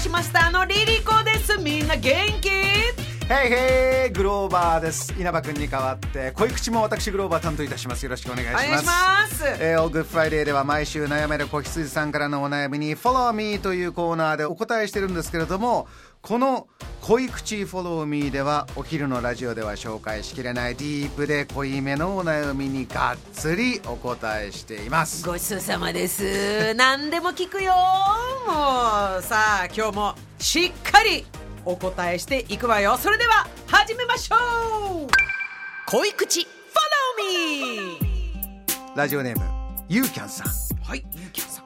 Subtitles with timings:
[0.00, 0.46] しました。
[0.46, 1.58] あのリリコです。
[1.58, 2.69] みんな元気。
[3.30, 5.14] ヘイヘイグローバーです。
[5.16, 8.02] 稲葉君に代わって恋口も私グローバー担当いたします。
[8.02, 8.66] よろしくお願いします。
[8.66, 9.44] お願いします。
[9.60, 15.86] えー、 All Good Friday では毎週悩める子羊さんからのお悩みに Follow Me というコーナーでお答えしてるんですけれども
[16.22, 16.66] この
[17.02, 25.24] 恋口 Follow Me ではお昼のラジオでは紹介しきれないディープで濃いめのお悩みにがっつりお答えしています。
[25.24, 26.74] ごちそうさまです。
[26.74, 27.74] 何でも聞くよ。
[28.48, 31.24] もうさあ今日もしっかり
[31.64, 32.96] お答えしていくわよ。
[32.96, 34.36] それでは始めましょ
[35.04, 35.08] う。
[35.86, 36.40] 恋口。
[36.40, 36.46] Follow
[37.18, 37.98] me
[38.96, 39.44] ラジオネーム
[39.88, 40.48] ゆうきゃんさん。
[40.82, 41.64] はいゆうきゃんさん。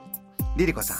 [0.57, 0.97] リリコさん。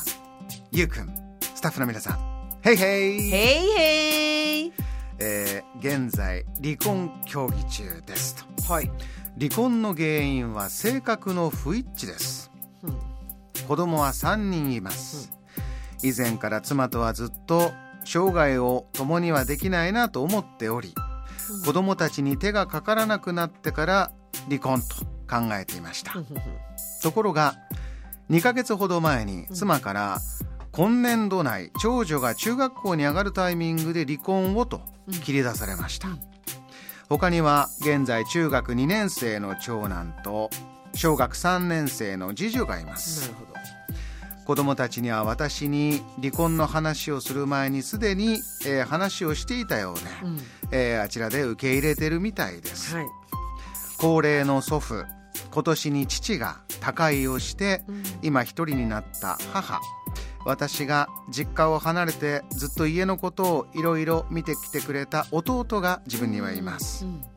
[0.73, 2.19] ゆうくんスタッフの皆さん。
[2.63, 3.21] ヘイヘイ。
[3.21, 4.73] へいへい
[5.19, 8.37] えー現在離婚協議中です
[8.67, 8.73] と。
[8.73, 8.91] はい。
[9.39, 12.53] 離婚の原因は性格の不一致です、
[12.85, 12.97] うん。
[13.67, 15.33] 子供は3人います、
[16.05, 17.73] 以前から妻とはずっと
[18.05, 20.95] 生涯を共にはできないなと思っており、
[21.65, 24.11] 子供たちに手がかからなくなってから
[24.49, 26.13] 離婚と考えていました、
[27.03, 27.55] ところが
[28.31, 30.19] 2ヶ月ほど前に妻から
[30.73, 34.81] 今年度内長女が中学校に上がるタイミングで離婚をと
[35.23, 36.09] 切り出されました、
[37.09, 40.51] 他には現在中学2年生の長男と
[40.95, 43.23] 小学3年生の次女がいます。
[43.23, 43.64] なるほど
[44.45, 50.39] 子供たちには私に離婚の話をする前にすでに、えー話をしていたようで、うん。
[50.71, 53.07] えーあちらで受け入れてるみたいです、はい。
[53.99, 55.05] 高齢の祖父
[55.51, 58.03] 今年に父が他界をして、うん。
[58.23, 59.81] 今一人になった母。
[60.45, 67.34] 私が実家を離れてずっと家のことをいろいろ見てきてくれた弟が自分にはいます、うん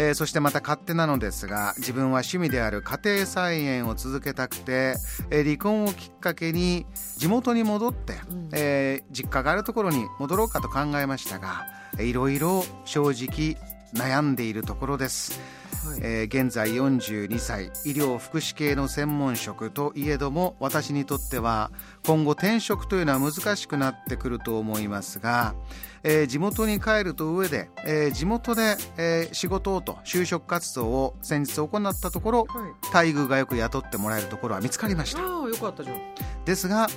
[0.00, 4.94] えーそしてまた勝手なのですが自分は趣味である家庭菜園を続けたくて、
[5.30, 6.86] えー離婚をきっかけに
[7.16, 8.48] 地元に戻って、ん。
[8.52, 11.66] えー実家があるところに戻ろうかと考えましたが
[11.98, 13.56] えーいろいろ正直
[13.94, 15.67] 悩んでいるところです、はい
[16.00, 21.70] えー現在42歳医療福祉系の専門職といえども私にとっては
[22.06, 25.54] 今後転職というのは難しくなってくると思いますが、
[26.02, 32.94] えー地元に帰ると上で、えー地元で、えー仕事をと就職活動を先日行ったところはい。
[32.94, 35.20] 待遇がよく雇ってもらえるところは見つかりました。
[35.22, 35.98] よかったじゃん。
[36.44, 36.88] ですが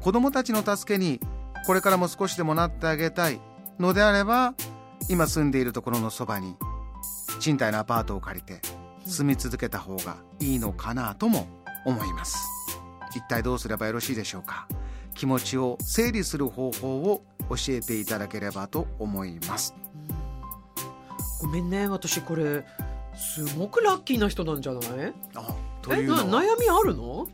[0.00, 1.20] 子どもたちの助けに
[1.66, 3.40] これからも少しでもなってあげたい
[3.78, 4.54] のであれば
[5.08, 6.56] 今住んでいるところのそばに
[7.40, 8.60] 賃貸のアパートを借りて
[9.04, 11.48] 住み続けた方がいいのかなとも
[11.84, 12.38] 思います。
[13.16, 14.68] 一体どうすればよろしいでしょうか？
[15.14, 19.74] 気持ちを整理する方法を教えていただければと思います。
[21.40, 21.88] ごめんね。
[21.88, 22.64] 私これ
[23.16, 24.82] すごくラッキーな人なんじゃない？
[25.34, 26.24] あというのは？
[26.24, 27.26] 悩みあるの？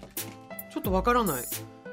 [0.73, 1.43] ちょっとわからない。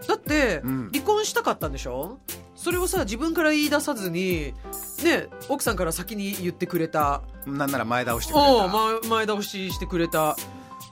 [0.07, 0.89] だって、うん。
[0.93, 2.19] 離婚したかったんでしょ？
[2.55, 4.53] それをさ自分から言い出さずに
[5.03, 7.21] ね奥さんから先に言ってくれた。
[7.45, 10.35] なんなら前倒してくれおた、う前前倒ししてくれた。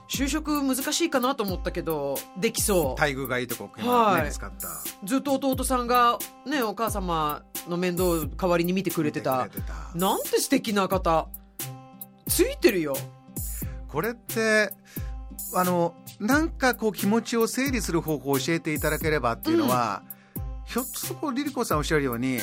[0.08, 3.00] 就職難しいかなと思ったけどできそう。
[3.00, 3.82] 待遇がいいとこ見
[4.30, 4.68] つかった。
[5.04, 9.44] ずっと弟さんがねお母様の面倒を代わりに見てくれてた。
[9.44, 9.98] 見てくれてた。
[9.98, 11.28] なんて素敵な方。
[12.28, 12.94] ついてるよ。
[13.88, 14.74] これって
[15.54, 20.02] あのなんかこう気持ちを整理する方法を教えていただければっていうのは、
[20.66, 22.38] ひょっとするとリリコさんおっしゃるように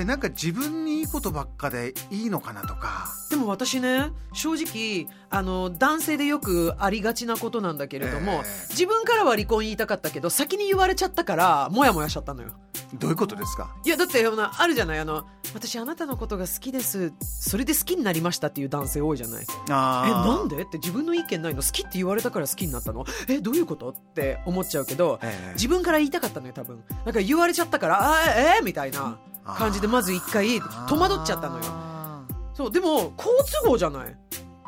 [0.00, 3.08] えなんか自分にいいことばっかでいいのかなとか。
[3.28, 8.66] でも私ね正直あの男性でよくありがちなことなんだけれども、ええ。
[8.70, 12.50] 自分からは離婚言いたかったけど先に言われちゃったからモヤモヤしちゃったのよ。
[12.94, 13.76] どういうことですか？
[13.84, 14.98] いやだってあるじゃない？
[14.98, 15.24] あの
[15.54, 17.12] 私あなたのことが好きです。
[17.20, 19.44] それで好きになりましたっていう男性多いじゃない？
[19.68, 20.62] あえなんで？
[20.62, 21.62] って自分の意見ないの？
[21.62, 23.04] 好きって言われたから好きになったの？
[23.28, 23.90] えどういうこと？
[23.90, 25.52] って思っちゃうけどええ。
[25.54, 26.82] 自分から言いたかったのよ多分。
[27.04, 29.18] だから言われちゃったからあええみたいな
[29.56, 31.64] 感じでまず一回戸惑っちゃったのよ。
[31.66, 32.24] あ
[32.54, 33.30] そうでも好
[33.62, 34.06] 都合じゃない？
[34.06, 34.14] ー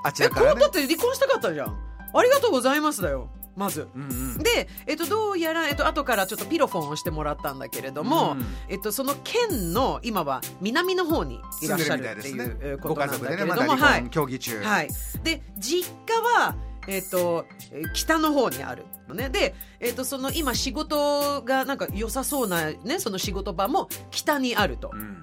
[0.04, 0.52] あちえらからね。
[0.52, 1.68] こうだって離婚したかったじゃん。
[2.14, 3.28] ありがとうございますだよ。
[3.54, 3.86] まず。
[3.94, 4.38] うんうん。
[4.38, 14.10] で、えっと、どうやら、えっと後からちょっとピロフォンをしてもらったんだけれども、うんえっと、その県の今は南の方にいらっしゃるっていうこごとなんだけ家族でねまれども、だ離婚はい。
[14.10, 14.88] 協議中、はい、
[15.22, 16.54] で実家は
[16.88, 19.28] えっ、とえー北の方にあるのね。
[19.28, 24.90] で、えっとその今仕事がなんか良さそうなねその仕事場も北にあると。
[24.92, 25.22] うん。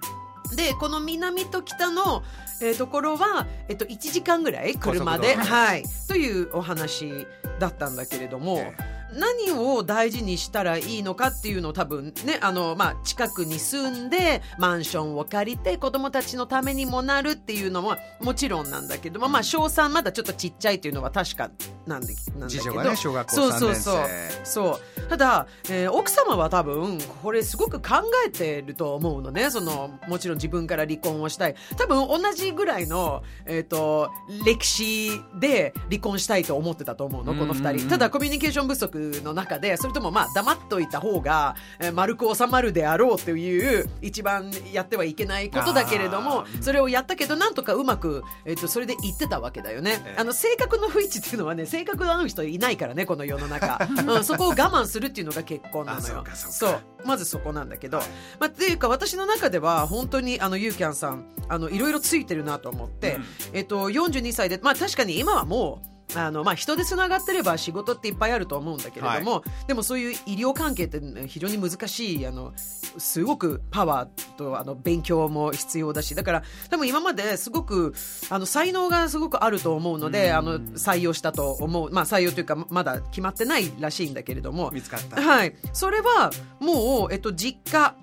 [0.56, 2.23] でこの南と北の、
[2.61, 7.27] えーところは、えっと1時間ぐらい車で、はい、というお話
[7.59, 21.50] だったんだけれども、え何を大事にしたらいいのかっていうのを多分ねあの、まあ、近くに住んでマンションを借りて子供たちのためにもなるっていうのはもちろんなんだけども、まあ、小3まだちょっとちっちゃいっていうのは確か
[21.85, 22.83] なんでなんだけど。
[22.83, 24.06] ね小学校3そうそう年生そう。
[24.44, 25.09] そう。
[25.09, 27.95] ただ、えー奥様は多分これすごく考
[28.25, 29.50] えてると思うのね。
[29.50, 31.55] そのもちろん自分から離婚をしたい。
[31.77, 34.12] 多分同じぐらいの、えー、と
[34.45, 37.79] 歴史で離婚したいと思ってたと思うのこの2うんうんうん。
[37.79, 50.01] 人ただコミュニケーション不足の中でそれともまあ黙っといた方が、えー丸く収まるであろうという一番やってはいけないことだけれどもそれをやったけどなんとかうまく、えー、とそれで言ってたわけだよね。
[50.06, 56.24] ええあの性格の不一致っていうのはね性格の合う人いないからねこの世の中、 うん、そこを我慢するっていうのが結婚なのよ。
[56.24, 58.07] かそうかまずそこなんだけど、はい。
[58.40, 63.25] まあ、っていうか私の中では本当にあのユーキャンさんあのいろいろついてるなと思って、うん。
[63.54, 77.94] えっと、42歳で、まあ、確かに今はもうあのまあ、人でつながってれば仕事っていっぱいあると思うんだけれども、でもそういう医療関係って非常に難しいあのすごくパワーとあの勉強も必要だしだから多分今まですごく
[78.29, 80.35] あの才能がすごくあると思うので、うん。
[80.35, 84.71] あの採用したと思う、まあ、採用というかまだ決まってないらしいんだけれども。
[84.71, 85.21] 見つかった。
[85.21, 87.95] はい、それはもう、えっと、実家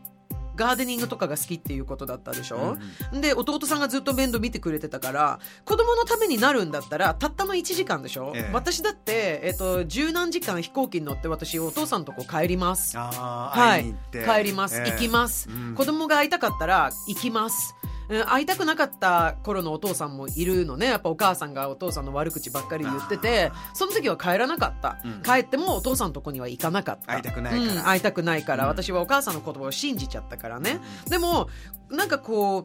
[0.56, 2.76] ガーデニングとかが好きっていうことだったでしょ、
[3.12, 8.50] で弟さんがずっと面倒見てくれてたから子供のためになるんだったらたったの1時間でしょ、ええ。
[8.53, 12.97] 私だって、えっと、十何時間飛行機に乗って私お父さんとこ帰ります。
[12.97, 13.94] はい。
[14.12, 14.91] 帰ります、ええ。
[14.91, 15.75] 行きます、うん。
[15.75, 17.75] 子供が会いたかったら行きます
[18.08, 20.87] うん会いたくなかった頃のお父さんもいるのね。
[20.87, 25.23] やっぱお母さんがお父さんの悪口ばっかり言っててその時は帰らなかった、うん。
[25.23, 27.12] 帰ってもお父さんのとこには行かなかった。
[27.12, 27.73] 会いたくないから。
[27.73, 28.70] うん会いたくないから、うん。
[28.70, 31.49] 私はお母さんの言葉を信じちゃったからね、でも
[31.91, 32.64] なんかこう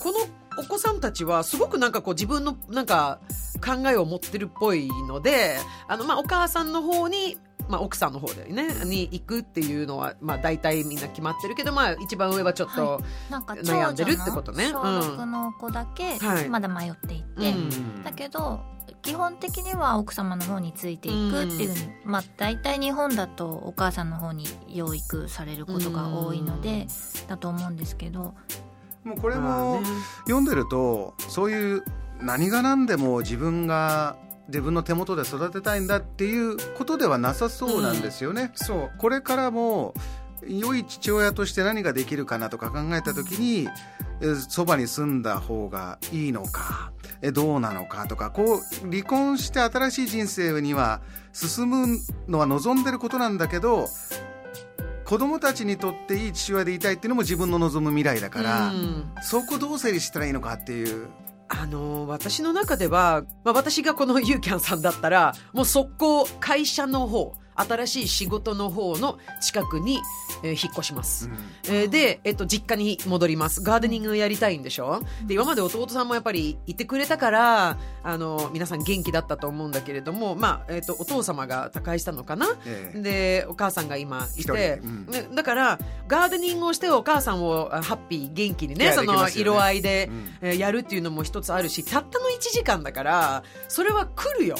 [0.00, 0.18] この
[0.58, 3.20] お子さんたちはすごくなんかこう自分のなんか
[3.64, 5.58] 考えを持ってるっぽいので
[5.88, 7.38] あのまあお母さんの方に
[7.70, 13.00] まあ、奥さんの方でねに行くっていうのは、まあ、大体みんな決まってるけど、まあ、一番上はちょっと、
[13.30, 14.70] なんか悩んでるってことね。
[14.72, 16.48] 長女の小6の子だけはい。
[16.48, 18.02] まだ迷っていて、うん。
[18.02, 18.60] だけど
[19.02, 26.86] 基本的には奥様の方についていくっていうふうに、まあ大体日本だとお母さんの方に養育されることが多いので、
[27.28, 28.34] だと思うんですけど。
[29.04, 29.86] もうこれまあもね。
[30.24, 31.84] 読んでるとそういう
[32.20, 34.16] 何が何でも自分が
[34.50, 38.50] 自分の手元で育てたいんだっていうことではなさそうなんですよね。
[38.54, 39.94] そうこれからも
[40.46, 43.68] 良い父親として何ができるかなとか考えた時に
[44.20, 46.92] えそばに住んだ方がいいのか
[47.22, 53.86] えどうなのかとかこう離婚して新しい人生には進むのは望んでることなんだけど
[55.04, 61.08] 子供たちにとっていい父親でいたいっていうのも自分の望む未来だから、うんそこどう整理したらいいのかっていう。
[61.52, 70.00] あの私の中では、まあ、私がこのユーキャンさんだったらもう速攻会社の方新しい仕事の方の近くに、
[70.42, 71.30] えー引っ越します、
[71.68, 73.62] えーで、えっと、実家に戻ります。
[73.62, 75.02] ガーデニングやりたいんでしょ？
[75.26, 83.00] で今まで弟さんもやっぱりいてくれたからあの皆さん元気だったと思うんだけれども、まあえっと、お父様が他界したのかな、ええ。
[83.00, 85.06] でお母さんが今いて、うん。
[85.06, 88.92] ねだからガーデニングをしてお母さんをあハッピー元気にいやね。
[88.92, 90.48] その色合いで、うん。
[90.48, 94.56] えーやるっていうのも一つあるしたったの1時間だからそれは来るよ。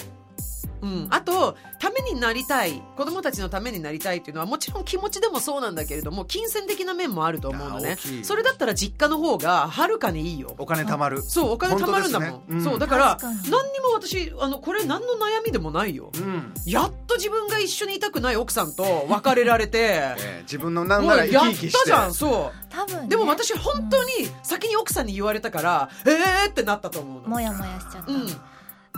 [0.83, 2.83] うん、あとためになりたい。
[2.97, 7.97] 子供たちのためになりたいっていうのはもちろん気持ちでもそうなんだけれども金銭的な面もあると思うのね。
[8.23, 10.55] それだったら実家の方がはるかにいいよ。
[10.59, 11.23] お金貯まる。
[11.23, 12.41] そうお金貯まるんだもん、ね。
[12.49, 12.65] うん。
[12.65, 13.33] そうだから何
[13.73, 16.11] にも私あのこれ何の悩みでもないよ。
[16.15, 16.53] うん。
[16.67, 19.79] やっと自分が一緒にいたくない奥さんと別れられて。
[19.81, 21.87] ええ自分のなんもなら生うやったき生きして。
[21.87, 22.65] じゃんそう。
[22.69, 24.11] 多分、ね、でも私本当に
[24.43, 27.29] 先に奥さんに言われたから、えーってなったと思うの。
[27.29, 28.27] もやもやしちゃった、うん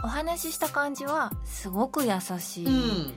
[0.04, 2.66] お話しした感じはすごく優しい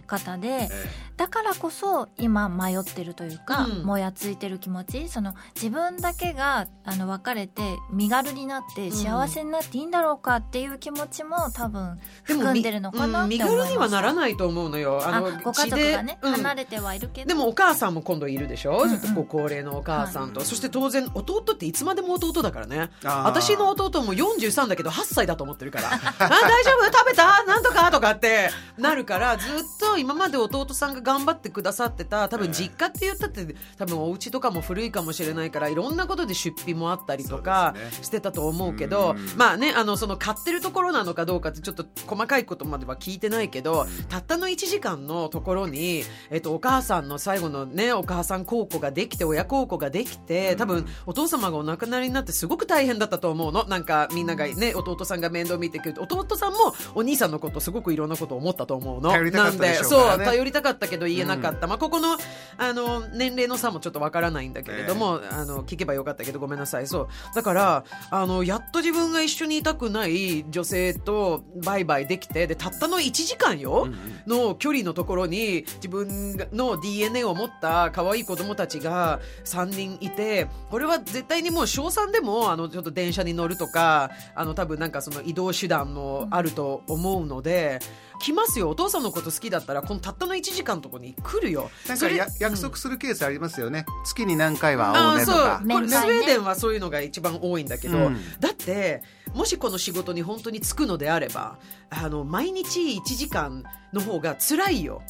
[0.08, 0.70] 方で、え
[1.18, 3.86] だからこそ今迷ってるというか、うん。
[3.86, 7.62] もやついてる気持ちその自分だけがあの別れて
[7.92, 8.92] 身軽になってん。
[8.92, 15.02] 幸せになっていいんだろうかっていう気持ちも多分含んでるのかなって思います、うん身軽にはならないと思うのよ。
[15.06, 17.28] あのご家族がね、離れてはいるけど。
[17.28, 19.00] でもお母さんも今度いるでしょ、うんうん。
[19.00, 20.48] ちょっとご高齢のお母さんと、はい。
[20.48, 22.90] そして当然弟っていつまでも弟だからね。
[23.04, 25.90] 私の弟も43だけど8歳だと思ってるから。
[26.20, 26.75] あ大丈夫？
[26.86, 27.44] 食べた？
[27.44, 27.92] なんとか？
[27.92, 39.38] とかかってなるからずっと今まで弟さんが頑張ってくださってた多分実家って言ったって多分お家とかも古いかもしれないからいろんなことで出費もあったりとかしてたと思うけどうん。
[39.38, 53.66] まあねあのその買ってるところなのかどうかってちょっと細かいことまでは聞いてないけどたったの1時間のところに、えっと、お母さんの最後のねお母さん孝行ができて親孝行ができて多分お父様がお亡くなりになってすごく大変だったと思うの。
[53.66, 59.12] なんかみんながね弟さんが面倒見てくれて弟さんもお兄さんのことすごくいろんなことを思ったと思うの。
[59.12, 60.08] 頼りたかったでしょうからね。
[60.08, 62.18] なんでそう頼りたかったけど言えなかった、まあ、ここの
[62.58, 66.88] あの年齢の差もちょっとわからないんだけれども、あの聞けばよかったけどごめんなさい。
[66.88, 67.08] そう。
[67.36, 73.88] だからあのやっと自分が一緒にいたくない女性とバイバイできてでたったの1時間よ、
[74.28, 87.80] の距離のところに自分の DNA を持った可愛い子供たちが3人いてこれは絶対にもう小3でもあのちょっと電車に乗るとかあの多分なんかその移動手段もあると思うので。
[88.18, 88.70] 来ますよ。
[88.70, 91.70] お父さんのこと好きだったらこのたったの1時間のところに来るよ。
[91.96, 95.36] それなんかや約束するケースありますよね、月に何回は会おああそう。
[95.36, 98.40] うねとかこれスウェーデンはそういうのが一番多いんだけど、うん。
[98.40, 99.04] だって
[99.36, 103.64] もしこの仕事に本当に就くのであればあの毎日1時間
[103.94, 105.02] の方が辛いよ。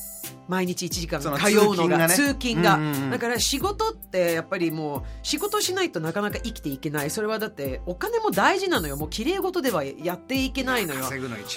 [0.47, 1.31] 毎日1時間通う
[1.75, 3.09] のが通通勤が,、ねうんうんうん。
[3.11, 7.09] だから仕事ってやっぱりもう仕事しないとなかなか生きていけない。
[7.09, 8.95] それはだってお金も大事なのよ。
[8.95, 11.05] もう綺麗事ではやっていけないのよ。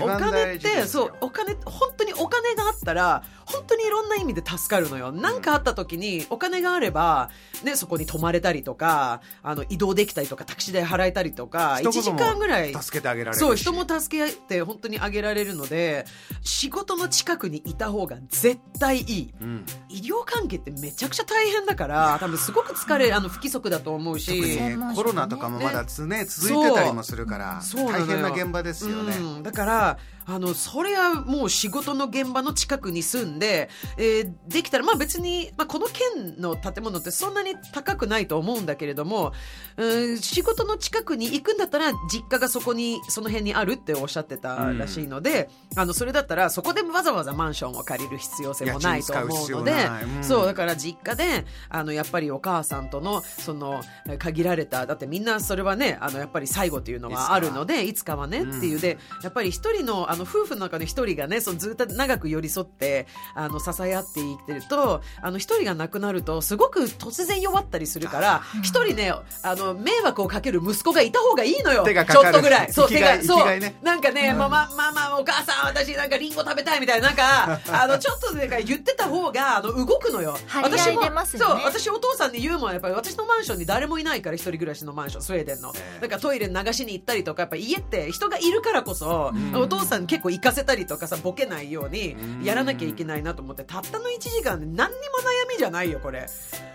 [0.00, 5.12] お番金ってそうお金本当にお金があったら本当にいろんな意味で助かるのよ。
[5.12, 7.30] 何かあった時にお金があれば、
[7.62, 13.38] ね、そこに泊まれたりとかあの移動できたりとかタクシー代払えたりとか1時間ぐらい助けてあげられるし。
[13.40, 16.06] そう人も助け合って本当にあげられるので
[16.42, 19.34] 仕事の近くにいた方が絶対いい。
[19.40, 19.66] うん。
[19.90, 23.18] 医療関係ってめちゃくちゃ大変だから多分すごく疲れあ。
[23.20, 24.40] の不規則だと思うし。
[24.40, 29.98] ねコロナとかもまだつね続いてたりもするから大変な現場ですよね、うん、だから
[30.28, 39.32] あのそれはもう仕事の現場の近くに住んで、えーできたらまあ別に、まあ、この県の建物ってそんなに高くないと思うんだけれども、
[39.76, 49.72] うん、仕事の近くに行くんだったら実家がそこにその辺にあるっておっしゃってたらしいので、あのそれだったらそこでわざわざマンションを借りる必要性もないと思うので
[50.16, 50.24] うん。
[50.24, 58.28] そうだから実家であのやっぱりお母さんとのそのえー限られただってみんなそれはねあのやっぱり最後っていうのはあるのでいつかは。
[58.28, 58.80] ねっていう。
[58.80, 71.84] でやっぱり一人のあの夫婦の中の一人がねそのずっと長く寄り添ってあの支え合って生きてるとあの一人が亡くなるとすごく突然弱ったりするから一人ねあの迷惑をかける息子がいた方がいいのよ。
[71.84, 72.24] 手がかかる。
[72.24, 72.72] ちょっとぐらい。
[72.72, 73.46] そう手がそう。
[73.82, 80.36] なんかね、ママ、ママ、お母さん、私なんかリンゴ食べたいみたいな、なんか、 あの、ちょっとなんか言ってた方が、あの、動くのよ。
[80.46, 81.62] 張り合い出ますよね。
[81.62, 84.92] そう、私お父さんに言うもん、やっぱり私のマンションに誰もいないから、一人暮らしの。
[84.92, 85.72] マンション、スウェーデンの。
[85.76, 85.98] え。
[85.98, 96.26] えなんかトイレ流しに行ったりとか、やっぱ家って人がいるからこそ、お父さん結構行かせたりとかさ、ボケないようにやらなきゃいけないなと思って、たったの1時間で何にも悩みじゃないよ、これ。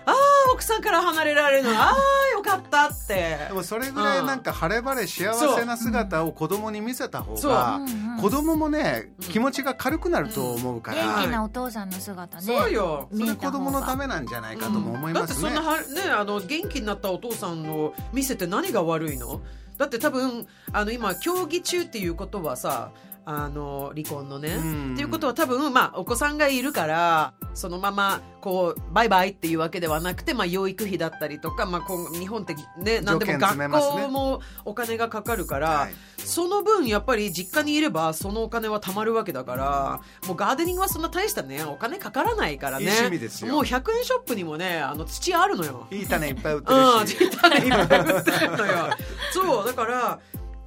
[0.05, 0.15] ああ、
[0.53, 3.37] 奥さんから離れられるの、 ああ、よかったって。
[3.49, 7.79] でもそれぐらいなんか晴れ晴れ幸せな姿を子供に見せた方がう。
[7.79, 8.17] んうん。
[8.21, 12.43] 子供もね気持ちが軽くなると思うか元ら気なお父さんの姿ね。
[12.43, 13.09] そうよ。
[13.11, 15.49] それ子供のたがめなんじゃないかとも思いますね。
[15.49, 19.41] だってそんなはねあの元気になったお父さんを見せて何が悪いの？
[19.77, 22.91] だって多分あの今競技中っていうことはさ
[23.25, 24.94] あの離婚のね、うん。
[24.94, 35.94] っていうことは多分、まあ、お子さんがいるからそのままこうバイバイっていうわけではなくて、まあ、養育費だったりとか、まあ、こう日本ってね何でも学校もお金がかかるから、はい。
[36.18, 42.86] その分やっぱり実家にいればそのお金は貯まるわけだからもうガーデニングはそんな大したねお金かからないからね。
[42.86, 43.53] いい趣味ですよ。
[43.53, 45.88] もう100円ショップにもねあの土あるのよ。
[45.92, 48.89] いい種いっぱい売ってうん、るし実家にいっぱい売ってるのよ。
[49.32, 50.20] そう、だから、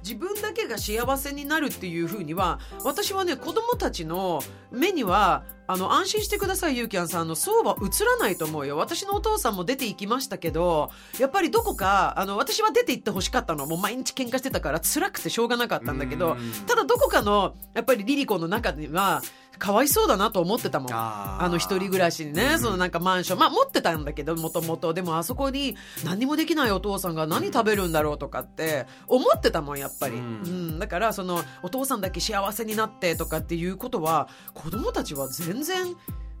[0.07, 8.77] 自分だけが幸せになるっていうふうには私はね子供たちの目にはあの安心してくださいユーキャンさんあのそうは映らないと思うよ。
[8.77, 13.65] 私のお父さんも出て行きましたけどやっぱりどこかあの私は出て行ってほしかったの。
[13.65, 16.51] もう毎日喧嘩してたから辛くてしょうがなかったんだけどうん。
[16.65, 19.21] ただどこかのやっぱりリリコの中には
[19.57, 20.91] かわいそうだなと思ってたもん。
[20.93, 23.39] あの一人暮らしにね、そのなんかマンション。
[23.39, 30.79] まあ持ってたんだけどもともとでもあそこに何にもできないお父さんが何食べるんだろうとかって思ってたもんやっぱり、ううんん。
[30.79, 35.95] だからそのお父さんだけ幸せになってとかっていうことは子供たちは全然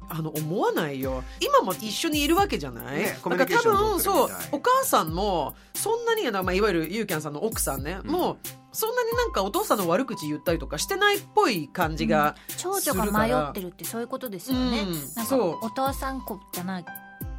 [0.09, 1.23] あの思わないよ。
[1.39, 8.37] 今も一緒にいるわけじゃない、ねだから多分そうお母さんもそんなに、まあ、いわゆるユーキャンさんの奥さんね、もう
[8.71, 15.65] そんなになんかお父さんの悪口言ったりとかしてないっぽい感じが、長女が迷ってるってそういうことですよね、うんなんかそう。
[15.65, 16.85] お父さん子じゃない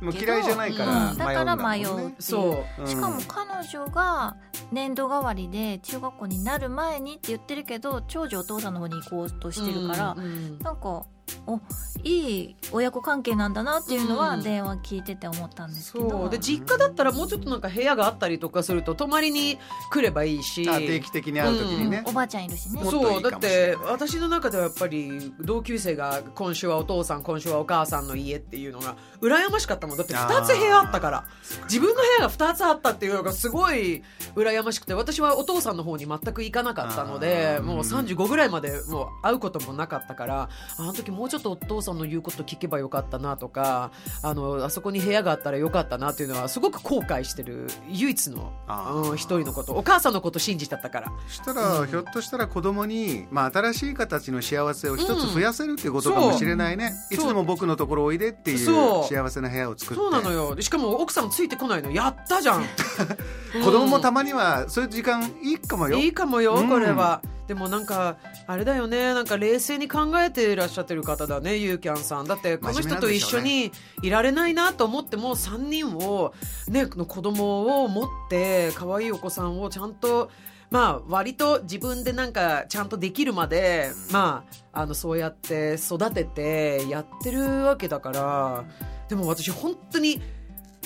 [0.01, 1.19] もう嫌いじゃないからうん。
[1.19, 2.83] だから迷うねそう。
[2.83, 2.87] うん。
[2.87, 4.37] しかも彼女が
[4.71, 10.59] 年度代わりで中学校になる前にって言ってるけど長女お父さんの方に行こうとしてるから、うんうん。
[10.61, 11.07] なんか
[11.47, 11.61] お
[12.05, 14.21] いい親子関係なんだなっていうのうん。
[14.21, 16.31] は電話聞いてて思ったんですけど、そう。
[16.31, 19.59] で実家だったらもうちょっとなんか部屋があったりとかすると泊まりに
[19.91, 20.69] 来ればいいし。
[20.69, 22.03] あ定期的に会う時にね。
[22.07, 22.83] おばあちゃんいるしね。
[22.85, 23.23] そう。
[23.23, 29.97] だって私の中ではやっぱり同級生が今週はお父さん今週はお母さんの家っていうのが羨ましかったもん。
[29.97, 31.25] だって2つ部屋あったから。
[31.65, 34.03] 自分の部屋が2つあったっていうのがすごい
[34.35, 43.91] 羨ましくて私はお父さんの方に全く行かなかったのでもう35ぐらいまでもう会うこともなかったからあの時もうちょっとお父さんの言うこと聞けばよかったなとか
[44.23, 49.11] あのあそこに部屋があったらよかったなっていうのはすごく後悔してる唯一のあー。
[49.11, 49.73] うん一人のこと。
[49.75, 51.13] お母さんのこと信じちゃったから。
[51.27, 57.15] そしたら、ひょっとしたら子供にまあ新しい形の幸せを一つ増やせるっていうことかもしれないね、そう。
[57.15, 58.59] いつでも僕のところおいでっていう
[59.05, 60.03] 幸せな部屋を作って。
[60.03, 60.55] そうなのよ。
[60.55, 61.91] でしかも奥さんついてこないの。
[61.91, 62.65] やったじゃん。
[63.65, 65.99] 子供もたまにはそういう時間いいかもよ。
[65.99, 69.15] いいかもようんこれは、でもなんかあれだよね。
[69.15, 72.27] なんか冷静に考えていらっしゃってる方だねゆうきゃんさん。
[72.27, 76.35] だってこの人と一緒にいられないなと思っても3人を
[76.69, 80.31] ねの子供を持って可愛いお子さんをちゃんと
[80.71, 88.65] まあ割と自分でなんかちゃんとできるまでまああのそうやって育ててやってるわけだから。
[89.09, 90.21] でも私本当に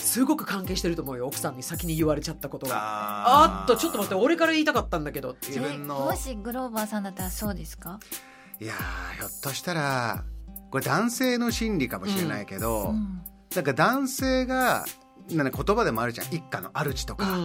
[0.02, 2.76] すごく関係してると思うよ奥さんに先に言われちゃったことが。
[2.76, 6.08] ああっとちょっと待って俺から言いたかったんだけど自分の。
[6.10, 7.98] えもしグローバーさんだったらそうですか、
[8.60, 10.24] いやーひょっとしたら
[10.70, 13.20] これ男性の心理かもしれないけど、うん。
[13.54, 14.84] なんか男性が
[15.30, 17.36] なんか言葉でもあるじゃん一家の主とか、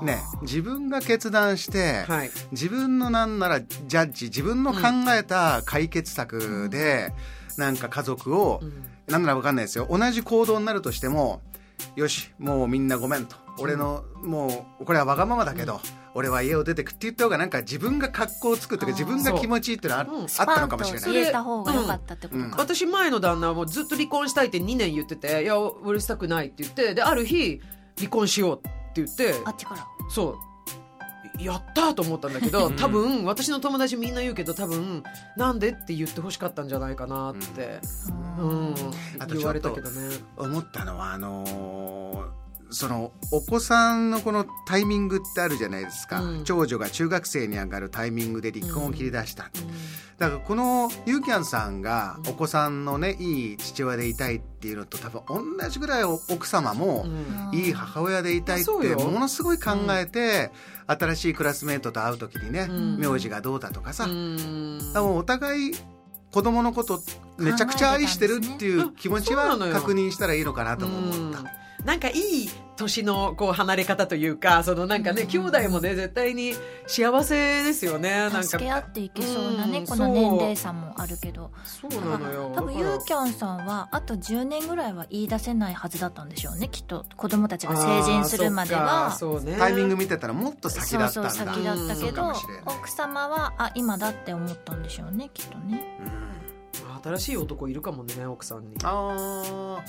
[0.00, 0.06] うん。
[0.06, 2.30] ね自分が決断して、はい。
[2.50, 4.80] 自分のなんならジャッジ自分の考
[5.16, 7.12] えた解決策で、
[7.56, 8.84] なんか家族を、うん。
[9.08, 9.86] なんならわかんないですよ。
[9.90, 11.40] 同じ行動になるとしても
[11.96, 13.36] よしもうみんなごめんと。
[13.58, 15.80] 俺の、もうこれはわがままだけど、
[16.14, 20.06] 俺は家を出てくって言った方がなんか自分が格好をつくっていうか自分が気持ちいいっていうのは
[20.38, 21.00] あ,、ったのかもしれない。
[21.00, 22.50] スパンと言えた方が良かったってことうん。
[22.50, 27.60] か、私前の旦那はもうずっと離婚したいって2年言ってていや俺したくないって言ってである日
[27.98, 29.34] 離婚しようって言って。
[29.44, 29.86] あっちから。
[30.10, 30.51] そう
[31.38, 35.02] やったと思ったんだけど多分私の友達みんな言うけど多分
[35.36, 37.80] なんでって言ってほしかったんじゃないかなって、
[38.38, 38.74] うん。
[39.28, 40.16] 言われたけどね。
[40.36, 42.42] 思ったのはあのー
[42.74, 46.44] そのお子さんのこのタイミングってあるじゃないですか、うん。
[46.44, 49.50] 長女が中学生に上がるタイミングで離婚を切り出した、
[50.22, 57.58] だからこのユーキャンさんがお子さんのねいい父親でいたいっていうのと多分同じぐらい奥様もうん。
[57.58, 60.52] いい母親でいたいってものすごい考えて、
[60.86, 62.98] 新しいクラスメートと会う時にね、うん。
[62.98, 64.78] 名字がどうだとかさ、うん。
[64.78, 65.72] だからもうお互い
[66.30, 67.00] 子供のこと
[67.38, 71.61] めちゃくちゃ愛してるっていう気持ちは確認したらいいのかなとも思った。
[71.82, 76.54] うんなんかいい年のこう離れ方というかそのなんかね、うん兄弟もね絶対に
[76.86, 78.10] 幸せですよね。
[78.10, 81.50] なんか助け合っていけそうなね、うんこの年齢差もあるけど。
[81.64, 81.90] そう。
[82.08, 82.52] なのよ。
[82.54, 87.04] 多分ユーキャンさんはあと10年ぐらいは言い出せないはずだったんでしょうねきっと。
[87.16, 89.12] 子供たちが成人するまでは。
[89.12, 91.30] そうねタイミング見てたらもっと先だったんだ。
[91.30, 95.98] そうそう先だったけどもしれない奥様はあ今だって思ったんでしょうねきっとね。
[96.00, 97.02] うん。
[97.02, 98.76] 新しい男いるかもね奥さんに。
[98.84, 99.14] あ
[99.78, 99.82] あ、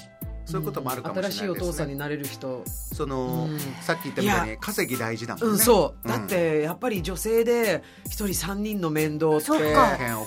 [0.46, 1.48] そういうこともあるかもしれないですね。
[1.48, 2.64] 新しいお父さんになれる人。
[2.66, 3.60] その、うん。
[3.82, 5.52] さっき言ったみたいに稼ぎ大事だもんね。
[5.52, 6.12] うんそう、うん。
[6.12, 9.74] だってやっぱり女性で一人三人の面倒ってめ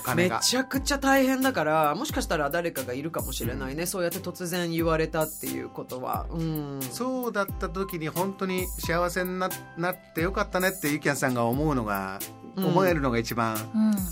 [0.03, 0.39] 金が。
[0.39, 6.25] ちゃくちゃ大変だからもしかしたら誰かがいるかもしれないね、そうやって突然言われたっていうことは。
[6.31, 6.79] うん。
[6.91, 12.19] そうだった時に本当に幸せにななってよかったねってゆきやんさんが思うのが、
[12.55, 12.65] うん。
[12.65, 13.55] 思えるのが一番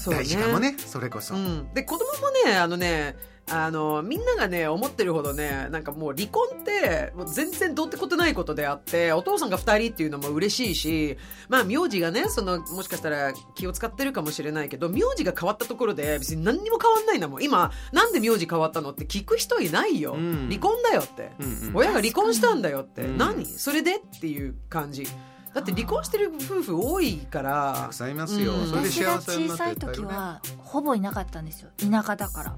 [0.08, 3.16] 大事かもねそれこそ、うん、で子供もねあのね
[3.48, 17.44] あのみんながね思ってるほどねなんかもう離婚ってもう全然どうってことないことであってお父さんが2人っていうのも嬉しいしまあ名字がねそのもしかしたら気を使ってるかもしれないけど名字が変わったところで別に何にも変わんないんだもん。
[17.44, 20.48] 今なんで名字変わったのって聞く人いないよ、うん。
[20.50, 21.76] 離婚だよって、うんうん。
[21.76, 23.18] 親が離婚したんだよって、うん。
[23.18, 23.46] 何？
[23.46, 25.08] それでっていう感じ。
[25.54, 27.76] だって離婚してる夫婦多いから。
[27.84, 28.68] たくさんいますよ、うん。
[28.68, 31.70] それで私が幸せにな小さいってる時はほぼいなかったんですよ。
[31.78, 32.56] 田舎だから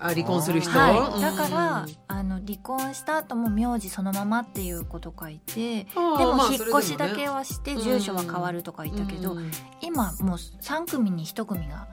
[0.00, 9.36] あ離婚する人、はい、だから、うんあの離婚した後も名字そのままっていうこと書いてでもまあ引っ越しだけははして住所は変わるとか言ったけど、
[9.80, 11.88] 今もう3組に1組が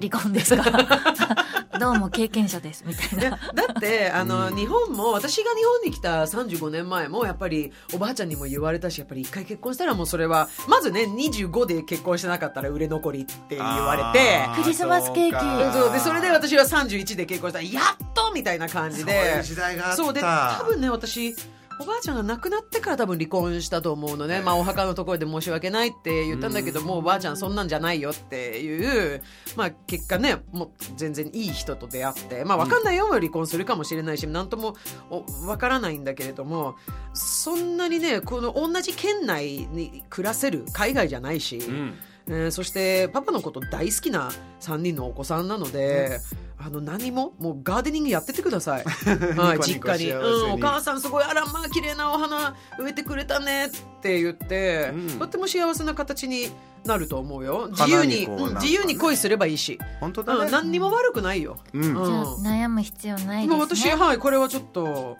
[0.00, 0.70] 離婚ですか？
[0.70, 0.86] ら、
[1.78, 3.30] どうも経験者ですみたいな。
[3.30, 3.38] だ
[3.76, 4.56] ってあの、うん。
[4.56, 15.32] 日本も私が日本に来た35年前もやっぱりおばあちゃんにも言われたしやっぱり一回結婚したらもうそれはまずね25で結婚してなかったら売れ残りって言われてクリスマスケーキ。
[15.32, 15.72] そうか。
[15.72, 19.96] そうでそれで私は31で結婚したらやっとみたいな感じそういうで時代があった。
[19.96, 21.34] そうで多分ね私
[21.80, 29.22] おばあちゃんが亡くなってから多分離婚したと思うのね、まあ、お墓のところで申し訳ないって言ったんだけどもうおばあちゃんそんなんじゃないよっていう、
[29.56, 34.74] まあ、結果ねもう全然いい人と出会って、まあ、分かんないよ離婚するかもしれないし何とも
[35.10, 36.76] お分からないんだけれども
[37.14, 41.58] そんなにねこの同じ県内に暮らせる海外じゃないし。
[41.58, 41.94] うん。
[42.30, 46.20] えーそしてパパのこと大好きな3人のお子さんなので、
[46.60, 47.34] あの何も？
[47.38, 48.84] もうガーデニングやっててください、
[49.38, 53.70] はい、ニ実家に、うん、お母さんすごいあらまあ綺麗なお花植えてくれたねっ
[54.02, 55.18] て言って、うん。
[55.18, 56.50] とっても幸せな形に
[56.84, 57.68] なると思うよ。
[57.70, 60.44] 自由にね自由に恋すればいいし、本当だね。
[60.46, 61.96] うん、何にも悪くないよ、うん。
[62.42, 63.92] 悩む必要ないまあですね。
[63.92, 65.16] 私はいこれはちょっと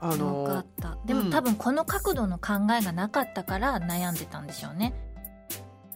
[0.00, 0.98] あのった。
[1.06, 1.24] でうん。
[1.26, 4.92] も多分この角度の考えがなかったから悩んでたんでしょうね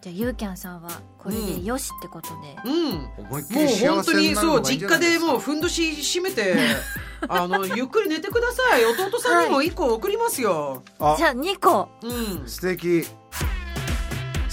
[0.07, 3.25] じゃあゆうきゃんさんはこれでよしってことで、うん。
[3.27, 5.07] 思いっきもう本当にせになるそう実のがいいんじゃないですか。
[5.07, 6.55] 家でもうふんどし締めて
[7.29, 8.85] あのゆっくり寝てください。
[8.85, 11.89] 弟さんにも1個送りますよ、あじゃあ2個。
[12.03, 12.49] うん。
[12.49, 13.05] 素敵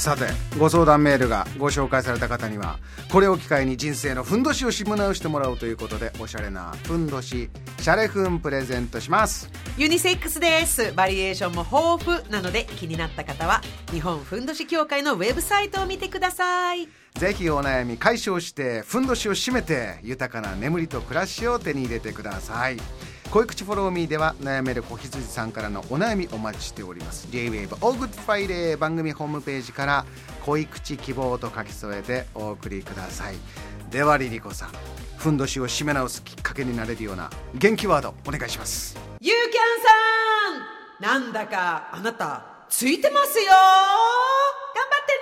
[0.03, 0.25] さて
[0.59, 2.77] ご相談メールがご紹介された方には
[3.09, 9.49] これを機会に人生のふんどしをしむ直してもらうということでおしゃれなふんどしシャレふんプレゼントします。
[9.77, 10.91] ユニセックスです。
[10.91, 13.61] バリエーションも豊富なので気になった方は
[13.91, 16.89] 日本ふんどし協会のウェブサイトを見てください。
[17.13, 22.77] ぜひお悩み解消してふんどしを締めて豊かな眠りと暮らしを手に入れてください
[23.33, 27.27] 恋口 Follow Me では悩める子羊さんからのお悩みお待ちしております。
[27.31, 30.05] J-WAVE All Good Friday 番組ホームページから
[30.45, 33.35] 恋口希望と書き添えてお送りください。
[33.89, 34.69] ではリリコさん
[35.17, 38.95] ふんどしを締め直すきっかけになれるような元気ワードお願いします。
[39.19, 43.45] ゆうきゃんさんなんだかあなたついてますよ。
[43.47, 45.17] 頑張ってね。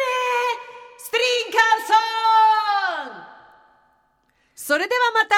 [0.98, 1.62] スプリンカー
[3.08, 3.24] ソン
[4.54, 5.36] それではまた。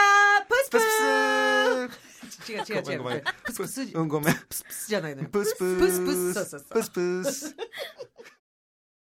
[0.50, 2.03] プスププスス
[2.50, 2.84] 違う違う違う。
[2.84, 3.24] ごめんごめん。
[3.44, 4.36] プスプスうんごめん。
[4.36, 5.30] プスプスじゃないのよ。
[5.30, 6.34] プスププスプス。
[6.34, 6.70] そうそうそう。
[6.70, 7.56] プスプス。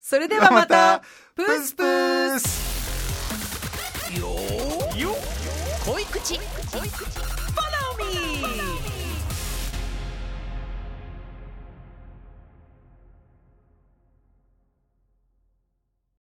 [0.01, 1.01] それではまた。
[1.35, 2.47] ププススププス。
[2.47, 5.15] スよ
[5.85, 6.39] 恋口。
[6.71, 7.05] 恋口。
[7.55, 8.64] Follow me